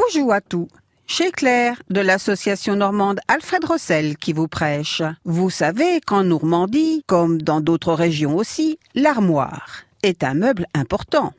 [0.00, 0.68] Bonjour à tous.
[1.08, 5.02] Chez Claire, de l'association normande Alfred Rossel qui vous prêche.
[5.24, 11.32] Vous savez qu'en Normandie, comme dans d'autres régions aussi, l'armoire est un meuble important.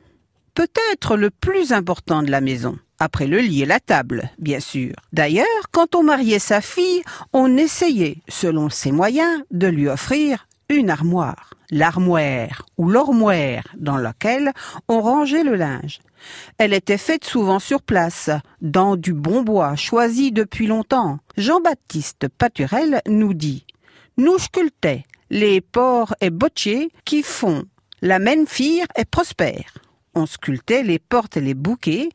[0.54, 2.78] Peut-être le plus important de la maison.
[2.98, 4.92] Après le lit et la table, bien sûr.
[5.14, 7.02] D'ailleurs, quand on mariait sa fille,
[7.32, 14.52] on essayait, selon ses moyens, de lui offrir une armoire, l'armoire ou l'ormoire dans laquelle
[14.88, 16.00] on rangeait le linge.
[16.58, 18.30] Elle était faite souvent sur place,
[18.60, 21.18] dans du bon bois choisi depuis longtemps.
[21.36, 23.64] Jean-Baptiste Paturel nous dit
[24.16, 27.64] Nous sculptait les porcs et bottiers qui font
[28.02, 29.78] la fire et prospère.
[30.14, 32.08] On sculptait les portes et les bouquets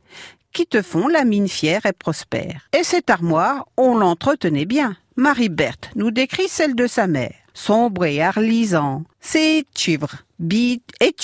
[0.51, 2.67] qui te font la mine fière et prospère.
[2.77, 4.95] Et cette armoire, on l'entretenait bien.
[5.17, 7.44] Marie-Berthe nous décrit celle de sa mère.
[7.55, 11.15] Sombre et arlisant, ses chivres, bite et.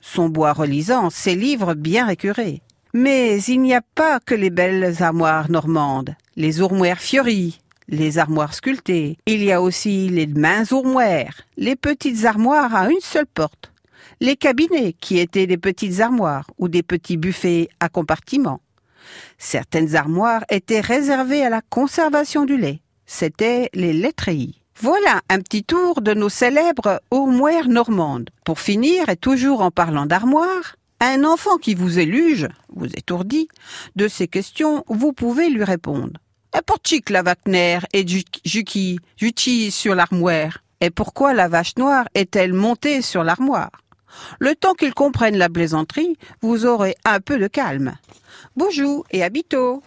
[0.00, 2.60] Son bois relisant, ses livres bien récurés.
[2.92, 8.52] Mais il n'y a pas que les belles armoires normandes, les ourmoires fiories, les armoires
[8.52, 9.16] sculptées.
[9.24, 13.72] Il y a aussi les mains ourmoires, les petites armoires à une seule porte
[14.22, 18.60] les cabinets qui étaient des petites armoires ou des petits buffets à compartiments.
[19.36, 22.82] Certaines armoires étaient réservées à la conservation du lait.
[23.04, 24.61] C'étaient les laiteries.
[24.82, 28.30] Voilà un petit tour de nos célèbres armoires normandes.
[28.44, 33.46] Pour finir, et toujours en parlant d'armoire, un enfant qui vous éluge, vous étourdit,
[33.94, 36.18] de ces questions, vous pouvez lui répondre.
[36.52, 43.02] Et que la Wagner et Juki sur l'armoire Et pourquoi la vache noire est-elle montée
[43.02, 43.70] sur l'armoire?
[44.40, 47.94] Le temps qu'ils comprennent la plaisanterie, vous aurez un peu de calme.
[48.56, 49.80] Bonjour et à bientôt